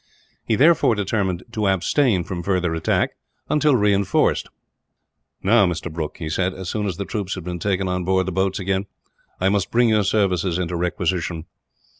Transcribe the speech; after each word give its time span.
He 0.43 0.55
therefore 0.55 0.95
determined 0.95 1.43
to 1.51 1.67
abstain 1.67 2.23
from 2.23 2.41
further 2.41 2.73
attack, 2.73 3.11
until 3.49 3.75
reinforced. 3.75 4.49
"Now, 5.43 5.67
Mr. 5.67 5.93
Brooke," 5.93 6.17
he 6.17 6.27
said, 6.27 6.55
as 6.55 6.69
soon 6.69 6.87
as 6.87 6.97
the 6.97 7.05
troops 7.05 7.35
had 7.35 7.43
been 7.43 7.59
taken 7.59 7.87
on 7.87 8.03
board 8.03 8.25
the 8.25 8.31
boats 8.31 8.57
again, 8.57 8.87
"I 9.39 9.49
must 9.49 9.69
bring 9.69 9.89
your 9.89 10.03
services 10.03 10.57
into 10.57 10.75
requisition. 10.75 11.45